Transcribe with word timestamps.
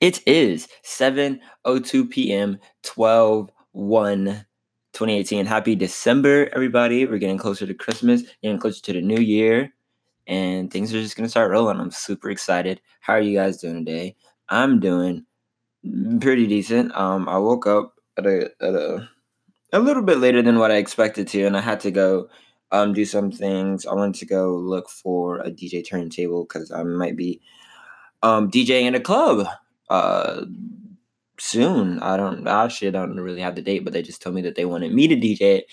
It 0.00 0.26
is 0.26 0.66
7:02 0.82 2.08
p.m. 2.08 2.58
12 2.84 3.50
1 3.72 4.24
2018. 4.94 5.44
Happy 5.44 5.76
December, 5.76 6.48
everybody. 6.54 7.04
We're 7.04 7.18
getting 7.18 7.36
closer 7.36 7.66
to 7.66 7.74
Christmas, 7.74 8.22
getting 8.42 8.58
closer 8.58 8.80
to 8.84 8.94
the 8.94 9.02
new 9.02 9.20
year, 9.20 9.74
and 10.26 10.72
things 10.72 10.94
are 10.94 11.02
just 11.02 11.16
gonna 11.16 11.28
start 11.28 11.50
rolling. 11.50 11.78
I'm 11.78 11.90
super 11.90 12.30
excited. 12.30 12.80
How 13.00 13.12
are 13.12 13.20
you 13.20 13.36
guys 13.36 13.58
doing 13.58 13.84
today? 13.84 14.16
I'm 14.48 14.80
doing 14.80 15.26
pretty 16.18 16.46
decent. 16.46 16.96
Um, 16.96 17.28
I 17.28 17.36
woke 17.36 17.66
up 17.66 17.94
at 18.16 18.24
a 18.26 18.50
at 18.62 18.74
a 18.74 19.06
a 19.74 19.80
little 19.80 20.02
bit 20.02 20.16
later 20.18 20.40
than 20.40 20.58
what 20.58 20.70
I 20.70 20.76
expected 20.76 21.28
to, 21.28 21.44
and 21.44 21.58
I 21.58 21.60
had 21.60 21.80
to 21.80 21.90
go 21.90 22.28
um 22.72 22.94
do 22.94 23.04
some 23.04 23.30
things. 23.30 23.84
I 23.84 23.92
wanted 23.92 24.14
to 24.20 24.26
go 24.26 24.56
look 24.56 24.88
for 24.88 25.40
a 25.40 25.50
DJ 25.50 25.86
turntable 25.86 26.44
because 26.44 26.70
I 26.70 26.84
might 26.84 27.18
be 27.18 27.42
um 28.22 28.50
DJing 28.50 28.84
in 28.84 28.94
a 28.94 29.00
club 29.00 29.46
uh 29.90 30.46
soon. 31.38 31.98
I 32.00 32.16
don't 32.16 32.46
actually 32.46 32.88
I 32.88 32.92
don't 32.92 33.18
really 33.18 33.40
have 33.40 33.54
the 33.56 33.62
date, 33.62 33.84
but 33.84 33.92
they 33.92 34.02
just 34.02 34.22
told 34.22 34.34
me 34.34 34.42
that 34.42 34.54
they 34.56 34.64
wanted 34.64 34.92
me 34.92 35.08
to 35.08 35.16
DJ 35.16 35.40
it 35.58 35.66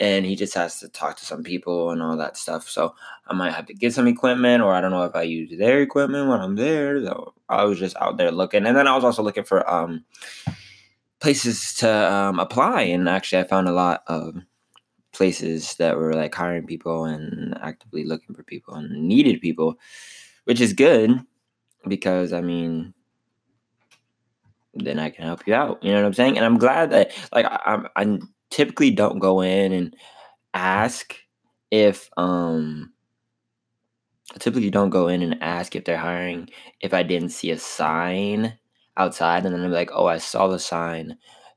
and 0.00 0.24
he 0.24 0.36
just 0.36 0.54
has 0.54 0.78
to 0.80 0.88
talk 0.88 1.16
to 1.16 1.26
some 1.26 1.42
people 1.42 1.90
and 1.90 2.02
all 2.02 2.16
that 2.16 2.36
stuff. 2.36 2.68
So 2.68 2.94
I 3.26 3.34
might 3.34 3.52
have 3.52 3.66
to 3.66 3.74
get 3.74 3.92
some 3.92 4.06
equipment 4.06 4.62
or 4.62 4.72
I 4.72 4.80
don't 4.80 4.92
know 4.92 5.02
if 5.02 5.16
I 5.16 5.22
use 5.22 5.52
their 5.58 5.80
equipment 5.82 6.28
when 6.28 6.40
I'm 6.40 6.54
there. 6.56 7.04
So 7.04 7.34
I 7.48 7.64
was 7.64 7.78
just 7.78 7.96
out 7.96 8.16
there 8.16 8.30
looking. 8.30 8.64
And 8.66 8.76
then 8.76 8.86
I 8.86 8.94
was 8.94 9.04
also 9.04 9.22
looking 9.22 9.44
for 9.44 9.68
um 9.68 10.04
places 11.20 11.74
to 11.74 12.12
um 12.12 12.38
apply 12.38 12.82
and 12.82 13.08
actually 13.08 13.40
I 13.40 13.44
found 13.44 13.68
a 13.68 13.72
lot 13.72 14.02
of 14.06 14.36
places 15.12 15.74
that 15.76 15.96
were 15.96 16.14
like 16.14 16.34
hiring 16.34 16.66
people 16.66 17.04
and 17.04 17.58
actively 17.60 18.04
looking 18.04 18.36
for 18.36 18.44
people 18.44 18.74
and 18.74 19.08
needed 19.08 19.40
people, 19.40 19.78
which 20.44 20.60
is 20.60 20.72
good 20.72 21.20
because 21.88 22.32
I 22.32 22.40
mean 22.40 22.94
then 24.84 24.98
I 24.98 25.10
can 25.10 25.24
help 25.24 25.46
you 25.46 25.54
out. 25.54 25.82
You 25.82 25.92
know 25.92 26.00
what 26.00 26.06
I'm 26.06 26.14
saying? 26.14 26.36
And 26.36 26.44
I'm 26.44 26.58
glad 26.58 26.90
that 26.90 27.12
like 27.32 27.46
I, 27.46 27.82
I, 27.96 28.02
I 28.02 28.18
typically 28.50 28.90
don't 28.90 29.18
go 29.18 29.40
in 29.40 29.72
and 29.72 29.96
ask 30.54 31.14
if 31.70 32.08
um 32.16 32.92
I 34.34 34.38
typically 34.38 34.70
don't 34.70 34.90
go 34.90 35.08
in 35.08 35.22
and 35.22 35.42
ask 35.42 35.74
if 35.74 35.84
they're 35.84 35.96
hiring 35.96 36.50
if 36.80 36.92
I 36.92 37.02
didn't 37.02 37.30
see 37.30 37.50
a 37.50 37.58
sign 37.58 38.58
outside 38.96 39.44
and 39.46 39.54
then 39.54 39.64
I'm 39.64 39.72
like, 39.72 39.90
oh, 39.92 40.06
I 40.06 40.18
saw 40.18 40.48
the 40.48 40.58
sign. 40.58 41.16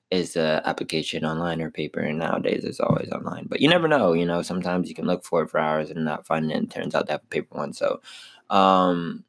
Is 0.09 0.33
the 0.33 0.61
application 0.65 1.23
online 1.23 1.61
or 1.61 1.71
paper? 1.71 2.01
And 2.01 2.19
nowadays 2.19 2.65
it's 2.65 2.81
always 2.81 3.09
online. 3.11 3.45
But 3.47 3.61
you 3.61 3.69
never 3.69 3.87
know, 3.87 4.11
you 4.11 4.25
know, 4.25 4.41
sometimes 4.41 4.89
you 4.89 4.95
can 4.95 5.05
look 5.05 5.23
for 5.23 5.41
it 5.43 5.49
for 5.49 5.57
hours 5.57 5.89
and 5.89 6.03
not 6.03 6.27
find 6.27 6.51
it 6.51 6.55
and 6.55 6.67
it 6.67 6.73
turns 6.73 6.95
out 6.95 7.05
to 7.07 7.13
have 7.13 7.23
a 7.23 7.27
paper 7.27 7.57
one. 7.57 7.73
So 7.73 8.01
um 8.49 9.23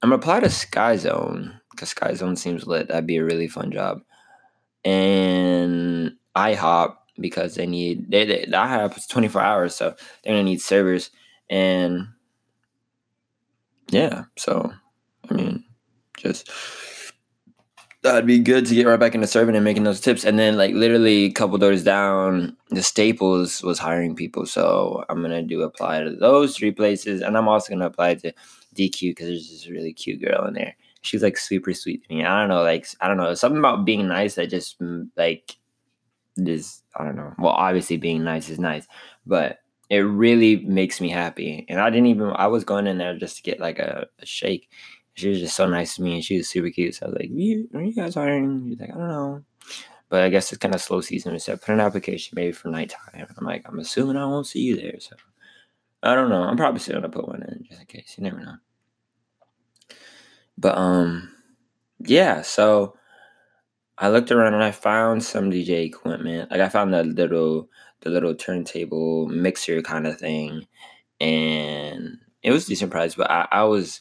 I'm 0.00 0.10
gonna 0.10 0.20
apply 0.20 0.40
to 0.40 0.50
Sky 0.50 0.96
Zone 0.96 1.60
because 1.78 1.90
Sky 1.90 2.14
Zone 2.14 2.34
seems 2.34 2.66
lit. 2.66 2.88
That'd 2.88 3.06
be 3.06 3.18
a 3.18 3.24
really 3.24 3.46
fun 3.46 3.70
job. 3.70 4.02
And 4.84 6.16
IHOP 6.36 6.96
because 7.20 7.54
they 7.54 7.66
need 7.66 8.10
they, 8.10 8.24
they 8.24 8.44
the 8.46 8.56
IHOP 8.56 8.96
is 8.96 9.06
24 9.06 9.40
hours, 9.40 9.74
so 9.74 9.94
they're 10.22 10.32
gonna 10.32 10.42
need 10.42 10.60
servers. 10.60 11.10
And 11.48 12.08
yeah, 13.90 14.24
so 14.36 14.72
I 15.30 15.34
mean, 15.34 15.64
just 16.16 16.50
that'd 18.02 18.26
be 18.26 18.38
good 18.38 18.66
to 18.66 18.74
get 18.74 18.86
right 18.86 19.00
back 19.00 19.14
into 19.14 19.26
serving 19.26 19.54
and 19.54 19.64
making 19.64 19.84
those 19.84 20.00
tips. 20.00 20.24
And 20.24 20.38
then 20.38 20.56
like 20.56 20.74
literally 20.74 21.24
a 21.24 21.32
couple 21.32 21.58
doors 21.58 21.84
down, 21.84 22.56
the 22.70 22.82
Staples 22.82 23.62
was 23.62 23.78
hiring 23.78 24.14
people. 24.14 24.46
So 24.46 25.04
I'm 25.08 25.22
gonna 25.22 25.42
do 25.42 25.62
apply 25.62 26.02
to 26.02 26.10
those 26.10 26.56
three 26.56 26.72
places. 26.72 27.20
And 27.20 27.36
I'm 27.36 27.48
also 27.48 27.72
gonna 27.72 27.86
apply 27.86 28.14
to 28.16 28.32
DQ 28.74 29.10
because 29.10 29.26
there's 29.26 29.50
this 29.50 29.68
really 29.68 29.92
cute 29.92 30.22
girl 30.22 30.46
in 30.46 30.54
there. 30.54 30.76
She's 31.00 31.22
like 31.22 31.36
super 31.36 31.72
sweet 31.72 32.02
to 32.04 32.14
me. 32.14 32.24
I 32.24 32.40
don't 32.40 32.48
know, 32.48 32.62
like 32.62 32.86
I 33.00 33.08
don't 33.08 33.16
know, 33.16 33.34
something 33.34 33.58
about 33.58 33.84
being 33.84 34.08
nice 34.08 34.34
that 34.34 34.50
just 34.50 34.80
mm, 34.80 35.08
like 35.16 35.56
is 36.36 36.82
I 36.96 37.04
don't 37.04 37.16
know. 37.16 37.34
Well, 37.38 37.52
obviously 37.52 37.96
being 37.96 38.24
nice 38.24 38.48
is 38.48 38.58
nice, 38.58 38.86
but 39.26 39.58
it 39.90 39.98
really 39.98 40.56
makes 40.64 41.00
me 41.00 41.08
happy. 41.08 41.64
And 41.68 41.80
I 41.80 41.90
didn't 41.90 42.06
even 42.06 42.32
I 42.34 42.46
was 42.46 42.64
going 42.64 42.86
in 42.86 42.98
there 42.98 43.16
just 43.16 43.36
to 43.36 43.42
get 43.42 43.60
like 43.60 43.78
a, 43.78 44.06
a 44.18 44.26
shake. 44.26 44.70
She 45.14 45.28
was 45.28 45.40
just 45.40 45.56
so 45.56 45.66
nice 45.66 45.96
to 45.96 46.02
me 46.02 46.14
and 46.14 46.24
she 46.24 46.36
was 46.36 46.48
super 46.48 46.70
cute. 46.70 46.94
So 46.94 47.06
I 47.06 47.08
was 47.08 47.18
like, 47.18 47.30
you, 47.32 47.68
are 47.74 47.82
you 47.82 47.92
guys 47.92 48.14
hiring? 48.14 48.68
She's 48.68 48.78
like, 48.78 48.90
I 48.90 48.98
don't 48.98 49.08
know. 49.08 49.42
But 50.10 50.22
I 50.22 50.28
guess 50.28 50.52
it's 50.52 50.60
kind 50.60 50.74
of 50.74 50.80
slow 50.80 51.00
season. 51.00 51.38
So 51.40 51.54
I 51.54 51.56
put 51.56 51.70
an 51.70 51.80
application 51.80 52.36
maybe 52.36 52.52
for 52.52 52.68
nighttime. 52.68 53.26
I'm 53.36 53.44
like, 53.44 53.64
I'm 53.66 53.80
assuming 53.80 54.16
I 54.16 54.26
won't 54.26 54.46
see 54.46 54.60
you 54.60 54.76
there. 54.76 55.00
So 55.00 55.16
I 56.02 56.14
don't 56.14 56.30
know. 56.30 56.42
I'm 56.42 56.56
probably 56.56 56.80
still 56.80 56.94
gonna 56.94 57.08
put 57.08 57.26
one 57.26 57.42
in 57.42 57.64
just 57.64 57.80
in 57.80 57.86
case. 57.86 58.14
You 58.16 58.24
never 58.24 58.40
know. 58.40 58.54
But 60.58 60.76
um, 60.76 61.30
yeah. 62.00 62.42
So 62.42 62.96
I 63.96 64.08
looked 64.10 64.30
around 64.32 64.54
and 64.54 64.64
I 64.64 64.72
found 64.72 65.22
some 65.24 65.50
DJ 65.50 65.86
equipment. 65.86 66.50
Like 66.50 66.60
I 66.60 66.68
found 66.68 66.92
the 66.92 67.04
little 67.04 67.68
the 68.00 68.10
little 68.10 68.34
turntable 68.34 69.26
mixer 69.28 69.82
kind 69.82 70.06
of 70.06 70.18
thing, 70.18 70.66
and 71.20 72.18
it 72.42 72.52
was 72.52 72.66
decent 72.66 72.90
price. 72.90 73.14
But 73.14 73.30
I, 73.30 73.46
I 73.52 73.64
was 73.64 74.00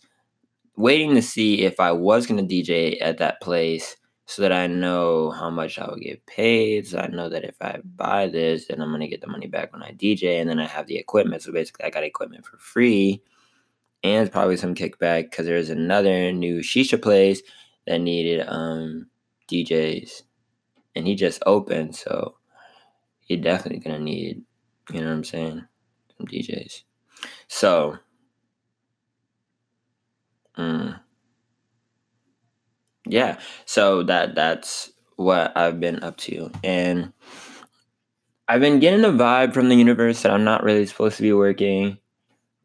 waiting 0.76 1.16
to 1.16 1.22
see 1.22 1.62
if 1.64 1.80
I 1.80 1.92
was 1.92 2.26
gonna 2.26 2.44
DJ 2.44 2.98
at 3.02 3.20
that 3.20 3.42
place 3.42 3.96
so 4.26 4.42
that 4.42 4.52
I 4.52 4.68
know 4.68 5.32
how 5.32 5.50
much 5.50 5.80
I 5.80 5.90
would 5.90 6.02
get 6.02 6.26
paid. 6.26 6.88
So 6.88 7.00
I 7.00 7.08
know 7.08 7.30
that 7.30 7.46
if 7.46 7.56
I 7.62 7.80
buy 7.96 8.28
this, 8.28 8.68
then 8.68 8.82
I'm 8.82 8.92
gonna 8.92 9.08
get 9.08 9.22
the 9.22 9.28
money 9.28 9.48
back 9.48 9.74
when 9.74 9.84
I 9.84 9.92
DJ, 9.92 10.42
and 10.42 10.50
then 10.50 10.60
I 10.60 10.66
have 10.68 10.88
the 10.88 10.98
equipment. 10.98 11.44
So 11.44 11.52
basically, 11.52 11.86
I 11.86 11.92
got 11.92 12.04
equipment 12.04 12.46
for 12.46 12.58
free 12.58 13.22
and 14.16 14.32
probably 14.32 14.58
some 14.58 14.76
kickback 14.76 15.30
because 15.32 15.46
there's 15.46 15.70
another 15.70 16.32
new 16.32 16.60
shisha 16.60 17.02
place 17.02 17.42
that 17.86 18.00
needed 18.00 18.46
um 18.48 19.08
DJs, 19.50 20.24
and 20.96 21.08
he 21.08 21.16
just 21.16 21.42
opened, 21.46 21.96
so 21.96 22.36
he 23.20 23.38
definitely 23.38 23.80
gonna 23.80 24.00
need, 24.00 24.44
you 24.92 25.02
know 25.02 25.08
what 25.08 25.14
I'm 25.14 25.24
saying, 25.24 25.64
some 26.18 26.28
DJs. 26.28 26.84
So, 27.48 27.98
mm, 30.58 31.00
yeah, 33.06 33.40
so 33.66 34.04
that 34.04 34.36
that's 34.36 34.92
what 35.16 35.56
I've 35.58 35.80
been 35.80 36.04
up 36.04 36.18
to, 36.18 36.52
and 36.64 37.14
I've 38.48 38.62
been 38.62 38.80
getting 38.80 39.04
a 39.06 39.10
vibe 39.10 39.54
from 39.54 39.70
the 39.70 39.76
universe 39.76 40.22
that 40.22 40.32
I'm 40.32 40.44
not 40.44 40.64
really 40.64 40.86
supposed 40.86 41.18
to 41.18 41.22
be 41.24 41.34
working 41.34 41.98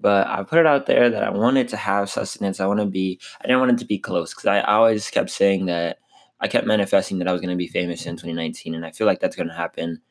but 0.02 0.26
I 0.26 0.42
put 0.42 0.58
it 0.58 0.66
out 0.66 0.86
there 0.86 1.08
that 1.08 1.22
I 1.22 1.30
wanted 1.30 1.68
to 1.68 1.76
have 1.76 2.10
sustenance. 2.10 2.60
I 2.60 2.66
want 2.66 2.80
to 2.80 2.86
be, 2.86 3.20
I 3.40 3.46
didn't 3.46 3.60
want 3.60 3.72
it 3.72 3.78
to 3.78 3.86
be 3.86 3.98
close 3.98 4.34
because 4.34 4.46
I 4.46 4.60
always 4.60 5.08
kept 5.08 5.30
saying 5.30 5.66
that 5.66 5.98
I 6.40 6.48
kept 6.48 6.66
manifesting 6.66 7.18
that 7.18 7.28
I 7.28 7.32
was 7.32 7.40
going 7.40 7.56
to 7.56 7.56
be 7.56 7.68
famous 7.68 8.04
in 8.04 8.16
2019. 8.16 8.74
And 8.74 8.84
I 8.84 8.90
feel 8.90 9.06
like 9.06 9.20
that's 9.20 9.36
going 9.36 9.48
to 9.48 9.54
happen 9.54 10.02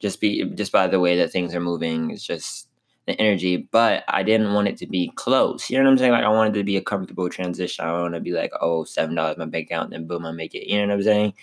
just 0.00 0.20
be, 0.20 0.44
just 0.54 0.70
by 0.70 0.86
the 0.86 1.00
way 1.00 1.16
that 1.16 1.32
things 1.32 1.54
are 1.54 1.60
moving. 1.60 2.10
It's 2.10 2.26
just 2.26 2.68
the 3.06 3.18
energy, 3.20 3.56
but 3.56 4.04
I 4.06 4.22
didn't 4.22 4.52
want 4.52 4.68
it 4.68 4.76
to 4.78 4.86
be 4.86 5.10
close. 5.14 5.70
You 5.70 5.78
know 5.78 5.84
what 5.84 5.92
I'm 5.92 5.98
saying? 5.98 6.12
Like 6.12 6.24
I 6.24 6.28
wanted 6.28 6.54
to 6.54 6.64
be 6.64 6.76
a 6.76 6.82
comfortable 6.82 7.30
transition. 7.30 7.84
I 7.84 7.92
want 7.92 8.14
to 8.14 8.20
be 8.20 8.32
like, 8.32 8.52
oh, 8.60 8.84
seven 8.84 9.14
dollars 9.14 9.38
my 9.38 9.46
bank 9.46 9.66
account, 9.66 9.86
and 9.86 10.02
then 10.02 10.06
boom, 10.06 10.26
I 10.26 10.32
make 10.32 10.54
it. 10.54 10.68
You 10.68 10.80
know 10.80 10.88
what 10.88 10.94
I'm 10.94 11.02
saying? 11.02 11.34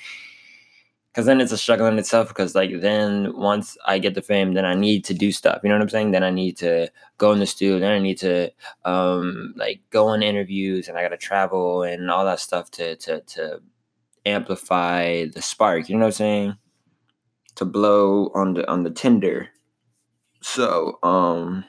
Because 1.20 1.26
then 1.26 1.42
it's 1.42 1.52
a 1.52 1.58
struggle 1.58 1.86
in 1.88 2.00
itself 2.00 2.30
because 2.30 2.56
like 2.56 2.72
then 2.80 3.36
once 3.36 3.78
i 3.86 4.00
get 4.00 4.16
the 4.16 4.22
fame 4.22 4.54
then 4.54 4.64
i 4.64 4.74
need 4.74 5.04
to 5.04 5.14
do 5.14 5.34
stuff 5.34 5.60
you 5.62 5.68
know 5.68 5.76
what 5.76 5.82
i'm 5.82 5.90
saying? 5.90 6.12
Then 6.12 6.24
i 6.24 6.30
need 6.30 6.56
to 6.60 6.90
go 7.18 7.34
in 7.34 7.40
the 7.40 7.46
studio 7.46 7.78
then 7.78 7.92
i 7.92 8.00
need 8.00 8.18
to 8.20 8.50
um 8.86 9.54
like 9.58 9.82
go 9.90 10.08
on 10.08 10.24
interviews 10.24 10.88
and 10.88 10.98
i 10.98 11.02
gotta 11.02 11.18
travel 11.18 11.84
and 11.84 12.10
all 12.10 12.24
that 12.24 12.40
stuff 12.40 12.72
to 12.72 12.96
to 12.96 13.20
to 13.20 13.60
amplify 14.26 15.26
the 15.26 15.42
spark 15.42 15.90
you 15.90 15.96
know 15.96 16.06
what 16.06 16.08
i'm 16.08 16.12
saying? 16.14 16.58
To 17.56 17.66
blow 17.66 18.32
on 18.34 18.54
the 18.54 18.66
on 18.72 18.84
the 18.84 18.90
tinder. 18.90 19.50
So 20.40 21.00
um 21.04 21.66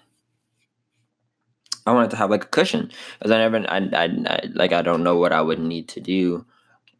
i 1.87 1.93
wanted 1.93 2.11
to 2.11 2.17
have 2.17 2.31
like 2.31 2.45
a 2.45 2.55
cushion 2.55 2.93
because 3.19 3.33
i 3.33 3.39
never 3.39 3.59
I, 3.69 3.79
I, 3.79 4.05
I 4.05 4.49
like 4.55 4.73
i 4.73 4.81
don't 4.81 5.03
know 5.03 5.17
what 5.17 5.33
i 5.33 5.43
would 5.43 5.59
need 5.59 5.89
to 5.89 6.01
do 6.01 6.47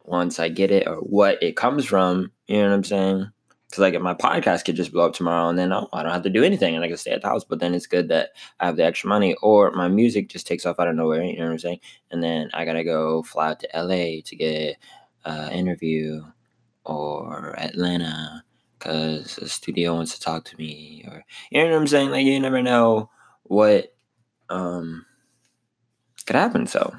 once 0.03 0.39
I 0.39 0.49
get 0.49 0.71
it 0.71 0.87
or 0.87 0.97
what 0.97 1.41
it 1.41 1.55
comes 1.55 1.85
from. 1.85 2.31
You 2.47 2.57
know 2.57 2.69
what 2.69 2.75
I'm 2.75 2.83
saying? 2.83 3.31
Because 3.67 3.79
like 3.79 3.93
if 3.93 4.01
my 4.01 4.13
podcast 4.13 4.65
could 4.65 4.75
just 4.75 4.91
blow 4.91 5.07
up 5.07 5.13
tomorrow 5.13 5.47
and 5.47 5.57
then 5.57 5.71
oh, 5.71 5.87
I 5.93 6.03
don't 6.03 6.11
have 6.11 6.23
to 6.23 6.29
do 6.29 6.43
anything 6.43 6.75
and 6.75 6.83
I 6.83 6.89
can 6.89 6.97
stay 6.97 7.11
at 7.11 7.21
the 7.21 7.29
house. 7.29 7.45
But 7.45 7.59
then 7.59 7.73
it's 7.73 7.87
good 7.87 8.09
that 8.09 8.31
I 8.59 8.65
have 8.65 8.75
the 8.75 8.83
extra 8.83 9.07
money 9.07 9.35
or 9.41 9.71
my 9.71 9.87
music 9.87 10.27
just 10.27 10.45
takes 10.45 10.65
off 10.65 10.79
out 10.79 10.89
of 10.89 10.95
nowhere. 10.95 11.23
You 11.23 11.37
know 11.37 11.45
what 11.45 11.51
I'm 11.53 11.59
saying? 11.59 11.79
And 12.11 12.21
then 12.21 12.49
I 12.53 12.65
gotta 12.65 12.83
go 12.83 13.23
fly 13.23 13.51
out 13.51 13.59
to 13.61 13.69
LA 13.73 14.21
to 14.25 14.35
get 14.35 14.77
an 15.23 15.51
interview 15.51 16.21
or 16.83 17.55
Atlanta 17.57 18.43
because 18.77 19.35
the 19.35 19.47
studio 19.47 19.93
wants 19.93 20.15
to 20.15 20.19
talk 20.19 20.43
to 20.45 20.57
me 20.57 21.05
or 21.07 21.23
you 21.51 21.63
know 21.63 21.69
what 21.69 21.77
I'm 21.77 21.87
saying? 21.87 22.09
Like 22.09 22.25
you 22.25 22.39
never 22.39 22.61
know 22.61 23.09
what 23.43 23.93
um 24.49 25.05
could 26.25 26.35
happen. 26.35 26.67
So 26.67 26.93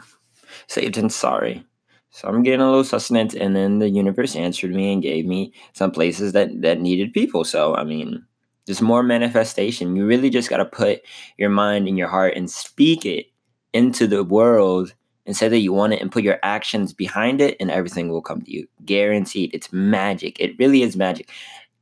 saved 0.67 0.97
and 0.97 1.13
sorry. 1.13 1.65
So 2.13 2.29
I'm 2.29 2.43
getting 2.43 2.61
a 2.61 2.67
little 2.69 2.85
sustenance, 2.85 3.35
and 3.35 3.57
then 3.57 3.79
the 3.79 3.91
universe 3.91 4.37
answered 4.37 4.73
me 4.73 4.93
and 4.93 5.03
gave 5.03 5.27
me 5.27 5.53
some 5.73 5.91
places 5.91 6.33
that 6.33 6.63
that 6.63 6.81
needed 6.81 7.13
people. 7.13 7.45
So 7.45 7.75
I 7.75 7.85
mean, 7.85 8.25
just 8.67 8.83
more 8.83 9.03
manifestation. 9.03 9.97
You 9.97 10.07
really 10.07 10.31
just 10.31 10.51
got 10.51 10.59
to 10.59 10.65
put 10.65 11.03
your 11.39 11.51
mind 11.51 11.89
and 11.89 11.99
your 11.99 12.09
heart 12.09 12.35
and 12.37 12.51
speak 12.51 13.05
it 13.07 13.27
into 13.73 14.07
the 14.07 14.23
world, 14.23 14.95
and 15.27 15.37
say 15.37 15.49
that 15.49 15.59
you 15.59 15.73
want 15.73 15.93
it 15.93 16.01
and 16.01 16.13
put 16.13 16.25
your 16.25 16.39
actions 16.43 16.93
behind 16.93 17.41
it 17.41 17.57
and 17.61 17.71
everything 17.71 18.09
will 18.09 18.23
come 18.23 18.43
to 18.43 18.53
you. 18.53 18.67
Guaranteed. 18.85 19.51
It's 19.55 19.73
magic. 19.73 20.39
It 20.41 20.59
really 20.59 20.83
is 20.83 20.97
magic. 20.97 21.31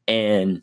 And 0.06 0.62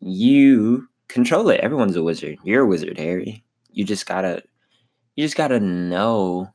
you 0.00 0.88
control 1.08 1.48
it. 1.50 1.60
Everyone's 1.60 1.96
a 1.96 2.02
wizard. 2.02 2.38
You're 2.44 2.64
a 2.64 2.66
wizard 2.66 2.98
harry. 2.98 3.44
You 3.70 3.84
just 3.84 4.06
gotta 4.06 4.42
you 5.16 5.24
just 5.24 5.36
gotta 5.36 5.60
know 5.60 6.52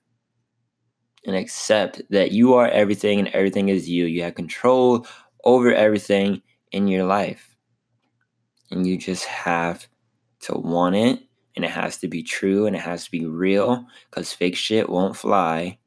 and 1.28 1.36
accept 1.36 2.02
that 2.10 2.32
you 2.32 2.56
are 2.56 2.70
everything 2.70 3.20
and 3.20 3.28
everything 3.30 3.70
is 3.70 3.90
you 3.90 4.06
you 4.06 4.24
have 4.24 4.36
control 4.36 5.06
over 5.44 5.74
everything 5.74 6.42
in 6.72 6.88
your 6.88 7.04
life 7.04 7.56
and 8.72 8.88
you 8.88 8.98
just 8.98 9.26
have 9.26 9.88
to 10.40 10.54
want 10.54 10.96
it 10.96 11.22
and 11.56 11.66
it 11.66 11.72
has 11.72 11.98
to 11.98 12.08
be 12.08 12.24
true 12.24 12.66
and 12.66 12.76
it 12.76 12.80
has 12.80 13.06
to 13.06 13.12
be 13.12 13.26
real 13.26 13.86
because 14.10 14.34
fake 14.34 14.56
shit 14.56 14.90
won't 14.90 15.16
fly. 15.16 15.78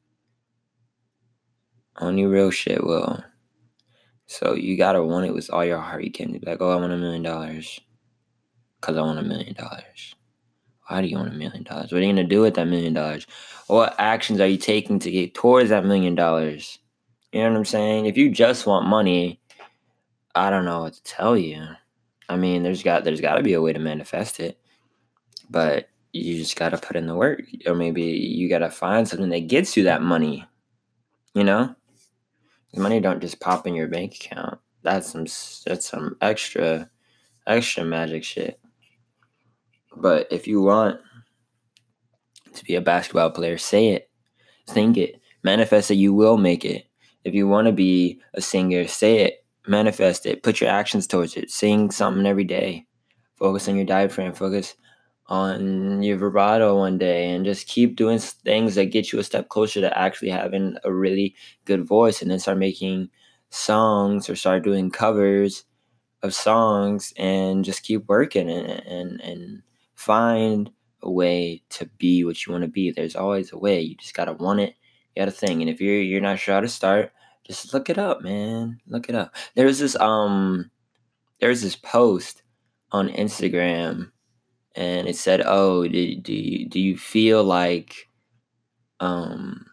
Only 1.99 2.25
real 2.25 2.51
shit 2.51 2.83
will. 2.83 3.23
So 4.27 4.55
you 4.55 4.77
gotta 4.77 5.03
want 5.03 5.27
it 5.27 5.35
with 5.35 5.51
all 5.53 5.65
your 5.65 5.79
heart. 5.79 6.05
You 6.05 6.11
can't 6.11 6.33
be 6.33 6.41
like, 6.45 6.61
oh, 6.61 6.71
I 6.71 6.77
want 6.77 6.93
a 6.93 6.97
million 6.97 7.23
dollars 7.23 7.81
because 8.81 8.97
I 8.97 9.03
want 9.03 9.19
a 9.19 9.23
million 9.23 9.55
dollars. 9.55 10.15
Why 10.91 11.03
do 11.03 11.09
you 11.09 11.17
want 11.17 11.33
a 11.33 11.37
million 11.37 11.63
dollars? 11.63 11.93
What 11.93 11.99
are 11.99 12.05
you 12.05 12.13
gonna 12.13 12.25
do 12.25 12.41
with 12.41 12.55
that 12.55 12.67
million 12.67 12.95
dollars? 12.95 13.27
What 13.69 13.95
actions 13.99 14.41
are 14.41 14.47
you 14.47 14.59
taking 14.59 14.99
to 15.01 15.11
get 15.11 15.35
towards 15.35 15.71
that 15.71 15.85
million 15.85 16.15
dollars? 16.15 16.79
You 17.33 17.43
know 17.43 17.51
what 17.51 17.59
I'm 17.59 17.65
saying? 17.65 18.07
If 18.07 18.17
you 18.17 18.31
just 18.31 18.67
want 18.67 18.87
money, 18.89 19.41
I 20.35 20.51
don't 20.51 20.65
know 20.65 20.81
what 20.81 20.95
to 20.95 21.03
tell 21.05 21.37
you. 21.37 21.65
I 22.29 22.37
mean, 22.37 22.63
there's 22.63 22.83
got 22.83 23.05
there's 23.05 23.21
got 23.21 23.37
to 23.37 23.43
be 23.43 23.53
a 23.53 23.63
way 23.63 23.73
to 23.73 23.79
manifest 23.79 24.41
it 24.41 24.61
but 25.51 25.89
you 26.13 26.39
just 26.39 26.57
got 26.57 26.71
to 26.71 26.79
put 26.79 26.97
in 26.97 27.07
the 27.07 27.15
work 27.15 27.43
or 27.67 27.75
maybe 27.75 28.03
you 28.03 28.49
got 28.49 28.61
to 28.61 28.71
find 28.71 29.07
something 29.07 29.29
that 29.31 29.49
gets 29.49 29.77
you 29.77 29.85
that 29.85 30.01
money 30.01 30.47
you 31.35 31.45
know 31.45 31.75
money 32.77 33.01
don't 33.01 33.21
just 33.21 33.41
pop 33.41 33.67
in 33.67 33.75
your 33.75 33.89
bank 33.89 34.15
account 34.15 34.59
that's 34.83 35.11
some 35.11 35.27
that's 35.67 35.89
some 35.89 36.17
extra 36.21 36.89
extra 37.47 37.85
magic 37.85 38.23
shit 38.23 38.60
but 39.97 40.27
if 40.31 40.47
you 40.47 40.63
want 40.63 41.01
to 42.55 42.65
be 42.65 42.75
a 42.75 42.81
basketball 42.81 43.31
player 43.31 43.59
say 43.59 43.89
it 43.89 44.11
think 44.71 44.97
it 44.97 45.21
manifest 45.43 45.89
that 45.89 45.97
you 45.97 46.13
will 46.13 46.37
make 46.37 46.65
it. 46.65 46.87
If 47.25 47.35
you 47.35 47.47
want 47.49 47.67
to 47.67 47.73
be 47.73 48.21
a 48.35 48.41
singer 48.41 48.87
say 48.87 49.19
it 49.21 49.45
manifest 49.67 50.27
it 50.27 50.43
put 50.43 50.61
your 50.61 50.71
actions 50.71 51.07
towards 51.07 51.37
it. 51.37 51.51
Sing 51.51 51.91
something 51.91 52.27
every 52.27 52.45
day. 52.45 52.87
Focus 53.37 53.69
on 53.69 53.77
your 53.77 53.85
diaphragm 53.85 54.33
focus 54.33 54.75
on 55.27 56.03
your 56.03 56.19
vibrato 56.19 56.77
one 56.77 56.99
day 56.99 57.31
and 57.31 57.45
just 57.45 57.69
keep 57.69 57.95
doing 57.95 58.19
things 58.19 58.75
that 58.75 58.87
get 58.87 59.13
you 59.13 59.19
a 59.21 59.25
step 59.25 59.49
closer 59.49 59.81
to 59.81 59.99
actually 59.99 60.31
having 60.31 60.77
a 60.83 60.93
really 60.93 61.35
good 61.67 61.87
voice 61.87 62.21
and 62.21 62.31
then 62.31 62.39
start 62.39 62.59
making 62.59 63.09
songs 63.51 64.29
or 64.29 64.35
start 64.35 64.65
doing 64.65 64.91
covers 64.91 65.65
of 66.23 66.35
songs 66.35 67.13
and 67.17 67.65
just 67.65 67.83
keep 67.83 68.07
working 68.09 68.51
and 68.51 68.67
and, 68.87 69.21
and 69.21 69.63
find 70.01 70.71
a 71.03 71.11
way 71.11 71.63
to 71.71 71.87
be 71.99 72.25
what 72.25 72.47
you 72.47 72.53
want 72.53 72.63
to 72.63 72.69
be. 72.69 72.91
There's 72.91 73.17
always 73.17 73.53
a 73.53 73.59
way. 73.59 73.81
You 73.81 73.97
just 73.97 74.15
gotta 74.15 74.33
want 74.33 74.61
it. 74.61 74.75
You 75.15 75.23
gotta 75.23 75.31
think. 75.31 75.61
And 75.61 75.71
if 75.71 75.81
you're 75.81 76.01
you're 76.01 76.21
not 76.21 76.39
sure 76.39 76.55
how 76.55 76.61
to 76.61 76.69
start 76.69 77.13
just 77.47 77.75
look 77.75 77.91
it 77.91 77.99
up 77.99 78.23
man. 78.23 78.81
Look 78.87 79.09
it 79.09 79.15
up. 79.15 79.35
There's 79.55 79.79
this 79.79 79.97
um 79.97 80.71
there's 81.41 81.63
this 81.63 81.77
post 81.77 82.43
on 82.93 83.09
instagram 83.09 84.11
and 84.77 85.09
it 85.09 85.17
said, 85.17 85.43
"Oh, 85.45 85.87
do, 85.87 86.17
do 86.17 86.33
you 86.33 86.69
do 86.69 86.81
you 86.81 86.97
feel 86.97 87.43
like 87.43 88.09
um 89.01 89.67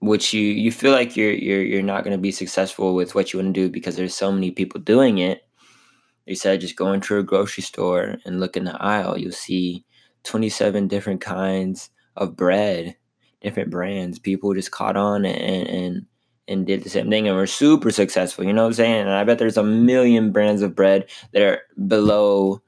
which 0.00 0.34
you 0.34 0.42
you 0.42 0.72
feel 0.72 0.92
like 0.92 1.16
you're 1.16 1.32
you're 1.32 1.62
you're 1.62 1.82
not 1.82 2.02
going 2.04 2.16
to 2.16 2.20
be 2.20 2.32
successful 2.32 2.94
with 2.94 3.14
what 3.14 3.32
you 3.32 3.38
want 3.38 3.54
to 3.54 3.60
do 3.60 3.70
because 3.70 3.94
there's 3.96 4.14
so 4.14 4.32
many 4.32 4.50
people 4.50 4.80
doing 4.80 5.18
it." 5.18 5.42
They 6.26 6.34
said 6.34 6.60
just 6.60 6.76
going 6.76 6.96
into 6.96 7.18
a 7.18 7.22
grocery 7.22 7.62
store 7.62 8.16
and 8.24 8.40
look 8.40 8.56
in 8.56 8.64
the 8.64 8.80
aisle. 8.82 9.18
You'll 9.18 9.32
see 9.32 9.84
27 10.24 10.88
different 10.88 11.20
kinds 11.20 11.90
of 12.16 12.36
bread, 12.36 12.96
different 13.40 13.70
brands. 13.70 14.18
People 14.18 14.54
just 14.54 14.70
caught 14.70 14.96
on 14.96 15.24
and 15.24 15.68
and 15.68 16.06
and 16.48 16.66
did 16.66 16.82
the 16.82 16.90
same 16.90 17.08
thing 17.08 17.28
and 17.28 17.36
were 17.36 17.46
super 17.46 17.90
successful. 17.90 18.44
You 18.44 18.52
know 18.52 18.62
what 18.62 18.68
I'm 18.68 18.74
saying? 18.74 19.00
And 19.02 19.10
I 19.10 19.24
bet 19.24 19.38
there's 19.38 19.56
a 19.56 19.62
million 19.62 20.32
brands 20.32 20.62
of 20.62 20.74
bread 20.74 21.08
that 21.32 21.42
are 21.42 21.60
below 21.86 22.62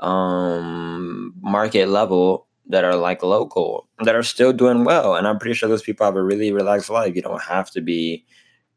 um, 0.00 1.34
market 1.40 1.88
level 1.88 2.46
that 2.68 2.84
are 2.84 2.96
like 2.96 3.22
local 3.22 3.88
that 4.00 4.14
are 4.14 4.22
still 4.22 4.52
doing 4.52 4.84
well. 4.84 5.14
And 5.16 5.26
I'm 5.26 5.38
pretty 5.38 5.54
sure 5.54 5.68
those 5.68 5.82
people 5.82 6.06
have 6.06 6.16
a 6.16 6.22
really 6.22 6.52
relaxed 6.52 6.90
life. 6.90 7.14
You 7.14 7.22
don't 7.22 7.42
have 7.42 7.70
to 7.72 7.80
be 7.80 8.24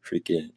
freaking 0.04 0.50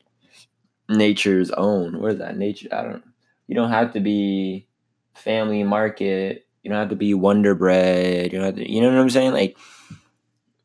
nature's 0.89 1.51
own. 1.51 2.01
What 2.01 2.13
is 2.13 2.19
that? 2.19 2.37
Nature. 2.37 2.69
I 2.71 2.83
don't. 2.83 3.03
You 3.49 3.55
don't 3.55 3.71
have 3.71 3.93
to 3.93 3.99
be 3.99 4.67
family 5.15 5.63
market. 5.63 6.45
You 6.61 6.69
don't 6.69 6.79
have 6.79 6.89
to 6.89 6.95
be 6.95 7.15
Wonder 7.15 7.55
Bread. 7.55 8.31
You 8.31 8.37
know. 8.37 8.53
You 8.55 8.79
know 8.79 8.89
what 8.89 8.99
I'm 8.99 9.09
saying? 9.09 9.33
Like, 9.33 9.57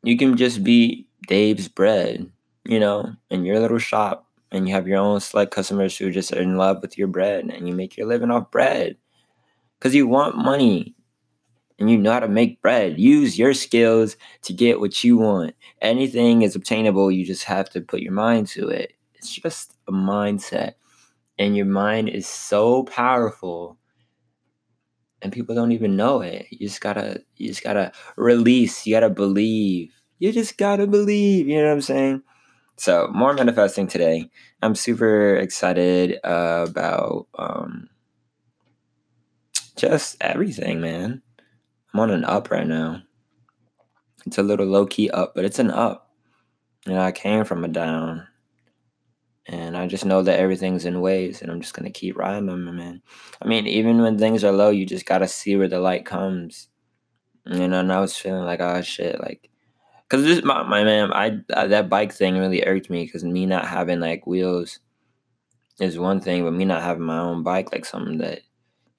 you 0.03 0.15
can 0.19 0.37
just 0.37 0.63
be 0.63 1.07
Dave's 1.27 1.67
Bread. 1.67 2.31
You 2.63 2.79
know, 2.79 3.13
in 3.31 3.43
your 3.43 3.59
little 3.59 3.79
shop, 3.79 4.27
and 4.51 4.67
you 4.67 4.75
have 4.75 4.87
your 4.87 4.99
own 4.99 5.19
select 5.19 5.49
customers 5.49 5.97
who 5.97 6.11
just 6.11 6.31
are 6.31 6.39
in 6.39 6.57
love 6.57 6.83
with 6.83 6.95
your 6.95 7.07
bread, 7.07 7.45
and 7.45 7.67
you 7.67 7.73
make 7.73 7.97
your 7.97 8.05
living 8.05 8.29
off 8.29 8.51
bread 8.51 8.97
because 9.79 9.95
you 9.95 10.05
want 10.05 10.37
money 10.37 10.93
and 11.79 11.89
you 11.89 11.97
know 11.97 12.11
how 12.11 12.19
to 12.19 12.27
make 12.27 12.61
bread. 12.61 12.99
Use 12.99 13.37
your 13.37 13.55
skills 13.55 14.15
to 14.43 14.53
get 14.53 14.79
what 14.79 15.03
you 15.03 15.17
want. 15.17 15.55
Anything 15.81 16.43
is 16.43 16.55
obtainable. 16.55 17.11
You 17.11 17.25
just 17.25 17.45
have 17.45 17.67
to 17.71 17.81
put 17.81 18.01
your 18.01 18.13
mind 18.13 18.47
to 18.49 18.69
it. 18.69 18.93
It's 19.15 19.29
just 19.29 19.73
a 19.87 19.91
mindset. 19.91 20.73
And 21.37 21.55
your 21.55 21.65
mind 21.65 22.09
is 22.09 22.27
so 22.27 22.83
powerful. 22.83 23.77
And 25.21 25.33
people 25.33 25.55
don't 25.55 25.71
even 25.71 25.95
know 25.95 26.21
it. 26.21 26.47
You 26.49 26.67
just 26.67 26.81
gotta, 26.81 27.21
you 27.35 27.49
just 27.49 27.63
gotta 27.63 27.91
release. 28.15 28.85
You 28.85 28.95
gotta 28.95 29.09
believe. 29.09 29.91
You 30.19 30.31
just 30.31 30.57
gotta 30.57 30.87
believe. 30.87 31.47
You 31.47 31.57
know 31.57 31.67
what 31.67 31.73
I'm 31.73 31.81
saying? 31.81 32.23
So 32.77 33.09
more 33.13 33.33
manifesting 33.33 33.87
today. 33.87 34.29
I'm 34.61 34.75
super 34.75 35.35
excited 35.35 36.19
uh, 36.23 36.65
about 36.67 37.27
um, 37.37 37.89
just 39.75 40.17
everything, 40.21 40.81
man. 40.81 41.21
I'm 41.93 41.99
on 41.99 42.11
an 42.11 42.25
up 42.25 42.51
right 42.51 42.67
now. 42.67 43.01
It's 44.25 44.37
a 44.37 44.43
little 44.43 44.65
low 44.65 44.85
key 44.85 45.09
up, 45.09 45.33
but 45.35 45.45
it's 45.45 45.59
an 45.59 45.71
up. 45.71 46.11
And 46.85 46.99
I 46.99 47.11
came 47.11 47.45
from 47.45 47.63
a 47.63 47.67
down. 47.67 48.27
And 49.47 49.77
I 49.77 49.87
just 49.87 50.05
know 50.05 50.23
that 50.23 50.39
everything's 50.39 50.85
in 50.85 51.01
waves 51.01 51.41
and 51.41 51.51
I'm 51.51 51.61
just 51.61 51.73
gonna 51.73 51.91
keep 51.91 52.17
riding 52.17 52.47
them, 52.47 52.65
man. 52.75 53.01
I 53.41 53.47
mean, 53.47 53.67
even 53.67 54.01
when 54.01 54.17
things 54.17 54.43
are 54.43 54.51
low, 54.51 54.69
you 54.69 54.85
just 54.85 55.05
gotta 55.05 55.27
see 55.27 55.55
where 55.55 55.67
the 55.67 55.79
light 55.79 56.05
comes. 56.05 56.69
You 57.45 57.67
know, 57.67 57.79
and 57.79 57.93
I 57.93 57.99
was 57.99 58.17
feeling 58.17 58.43
like, 58.43 58.59
oh 58.59 58.81
shit, 58.81 59.19
like, 59.19 59.49
cause 60.09 60.23
this 60.23 60.43
my, 60.43 60.63
my 60.63 60.83
man, 60.83 61.13
I, 61.13 61.41
I 61.55 61.67
that 61.67 61.89
bike 61.89 62.11
thing 62.11 62.39
really 62.39 62.65
irked 62.65 62.89
me 62.89 63.05
because 63.05 63.23
me 63.23 63.45
not 63.45 63.67
having 63.67 63.99
like 63.99 64.25
wheels 64.25 64.79
is 65.79 65.99
one 65.99 66.21
thing, 66.21 66.43
but 66.43 66.53
me 66.53 66.65
not 66.65 66.81
having 66.81 67.03
my 67.03 67.19
own 67.19 67.43
bike 67.43 67.71
like 67.71 67.85
something 67.85 68.17
that 68.19 68.41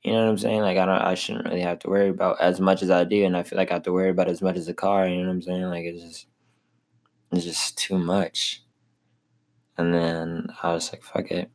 you 0.07 0.13
know 0.13 0.23
what 0.23 0.31
I'm 0.31 0.39
saying? 0.39 0.61
Like 0.61 0.79
I 0.79 0.87
don't, 0.87 1.03
I 1.03 1.15
shouldn't 1.15 1.47
really 1.47 1.63
have 1.63 1.81
to 1.81 1.91
worry 1.91 2.11
about 2.11 2.41
as 2.41 2.61
much 2.61 2.81
as 2.81 2.91
I 2.91 3.03
do, 3.03 3.25
and 3.25 3.37
I 3.37 3.43
feel 3.43 3.57
like 3.57 3.73
I 3.73 3.75
have 3.75 3.83
to 3.85 3.93
worry 3.93 4.11
about 4.11 4.29
as 4.29 4.41
much 4.41 4.57
as 4.57 4.69
a 4.69 4.75
car. 4.75 5.09
You 5.09 5.23
know 5.23 5.27
what 5.27 5.33
I'm 5.35 5.43
saying? 5.43 5.63
Like 5.65 5.85
it's 5.85 6.01
just, 6.01 6.27
it's 7.33 7.45
just 7.45 7.77
too 7.77 7.99
much. 7.99 8.63
And 9.79 9.93
then 9.93 10.49
I 10.63 10.73
was 10.73 10.93
like, 10.93 11.03
fuck 11.03 11.31
it. 11.31 11.51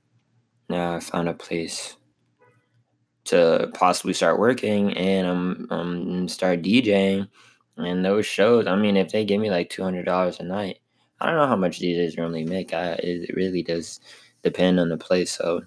Now 0.69 0.95
I 0.95 0.99
found 0.99 1.27
a 1.27 1.33
place 1.33 1.97
to 3.25 3.69
possibly 3.73 4.13
start 4.13 4.39
working, 4.39 4.93
and 4.97 5.27
I'm, 5.27 5.67
I'm 5.69 6.27
start 6.27 6.61
DJing. 6.61 7.27
And 7.77 8.05
those 8.05 8.25
shows, 8.25 8.67
I 8.67 8.75
mean, 8.75 8.97
if 8.97 9.11
they 9.11 9.25
give 9.25 9.41
me 9.41 9.49
like 9.49 9.69
two 9.69 9.83
hundred 9.83 10.05
dollars 10.05 10.39
a 10.39 10.43
night, 10.43 10.79
I 11.19 11.27
don't 11.27 11.35
know 11.35 11.47
how 11.47 11.55
much 11.55 11.79
DJs 11.79 12.17
normally 12.17 12.45
make. 12.45 12.73
I, 12.73 12.93
it 12.93 13.35
really 13.35 13.63
does 13.63 13.99
depend 14.43 14.79
on 14.79 14.89
the 14.89 14.97
place. 14.97 15.31
So 15.31 15.61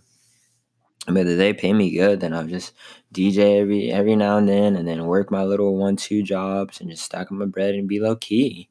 whether 1.08 1.36
they 1.36 1.52
pay 1.52 1.72
me 1.72 1.90
good, 1.96 2.20
then 2.20 2.32
I'll 2.34 2.46
just 2.46 2.72
DJ 3.12 3.60
every 3.60 3.90
every 3.90 4.16
now 4.16 4.36
and 4.36 4.48
then, 4.48 4.76
and 4.76 4.86
then 4.86 5.06
work 5.06 5.30
my 5.30 5.44
little 5.44 5.76
one 5.76 5.96
two 5.96 6.22
jobs 6.22 6.80
and 6.80 6.90
just 6.90 7.04
stack 7.04 7.26
up 7.26 7.32
my 7.32 7.46
bread 7.46 7.74
and 7.74 7.88
be 7.88 8.00
low 8.00 8.16
key. 8.16 8.68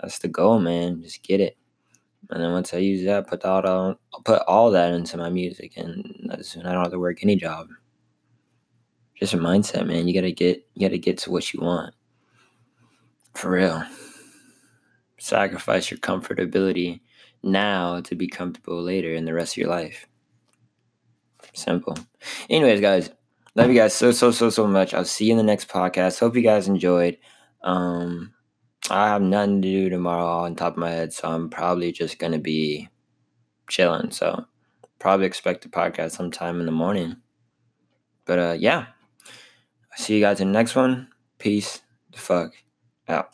That's 0.00 0.18
the 0.18 0.28
goal, 0.28 0.58
man. 0.58 1.02
Just 1.02 1.22
get 1.22 1.40
it. 1.40 1.56
And 2.32 2.42
then 2.42 2.52
once 2.52 2.72
I 2.72 2.78
use 2.78 3.04
that, 3.04 3.26
put 3.26 3.42
that, 3.42 3.96
put 4.24 4.42
all 4.48 4.70
that 4.70 4.92
into 4.94 5.18
my 5.18 5.28
music, 5.28 5.74
and 5.76 6.34
soon 6.40 6.66
I 6.66 6.72
don't 6.72 6.82
have 6.82 6.92
to 6.92 6.98
work 6.98 7.22
any 7.22 7.36
job. 7.36 7.68
Just 9.14 9.34
a 9.34 9.38
mindset, 9.38 9.86
man. 9.86 10.08
You 10.08 10.14
gotta 10.14 10.32
get 10.32 10.66
you 10.74 10.88
gotta 10.88 10.98
get 10.98 11.18
to 11.18 11.30
what 11.30 11.52
you 11.52 11.60
want. 11.60 11.94
For 13.34 13.50
real. 13.50 13.84
Sacrifice 15.18 15.90
your 15.90 16.00
comfortability 16.00 17.00
now 17.42 18.00
to 18.00 18.14
be 18.14 18.26
comfortable 18.26 18.82
later 18.82 19.14
in 19.14 19.24
the 19.24 19.34
rest 19.34 19.52
of 19.54 19.58
your 19.58 19.68
life. 19.68 20.08
Simple. 21.52 21.96
Anyways, 22.48 22.80
guys, 22.80 23.10
love 23.54 23.68
you 23.68 23.76
guys 23.76 23.94
so 23.94 24.10
so 24.10 24.30
so 24.30 24.48
so 24.48 24.66
much. 24.66 24.94
I'll 24.94 25.04
see 25.04 25.26
you 25.26 25.32
in 25.32 25.36
the 25.36 25.42
next 25.42 25.68
podcast. 25.68 26.18
Hope 26.18 26.34
you 26.34 26.42
guys 26.42 26.66
enjoyed. 26.66 27.18
Um, 27.62 28.32
I 28.90 29.08
have 29.08 29.22
nothing 29.22 29.62
to 29.62 29.68
do 29.68 29.88
tomorrow 29.88 30.26
on 30.44 30.56
top 30.56 30.74
of 30.74 30.78
my 30.78 30.90
head, 30.90 31.12
so 31.12 31.28
I'm 31.28 31.48
probably 31.48 31.92
just 31.92 32.18
gonna 32.18 32.38
be 32.38 32.88
chilling. 33.68 34.10
So 34.10 34.44
probably 34.98 35.26
expect 35.26 35.64
a 35.64 35.68
podcast 35.68 36.12
sometime 36.12 36.60
in 36.60 36.66
the 36.66 36.72
morning. 36.72 37.16
But 38.24 38.38
uh, 38.38 38.56
yeah, 38.58 38.86
see 39.96 40.16
you 40.16 40.20
guys 40.20 40.40
in 40.40 40.48
the 40.48 40.52
next 40.52 40.74
one. 40.74 41.08
Peace. 41.38 41.80
The 42.12 42.18
fuck 42.18 42.52
out. 43.08 43.30